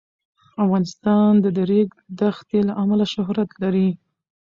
[0.63, 1.89] افغانستان د د ریګ
[2.19, 3.89] دښتې له امله شهرت لري.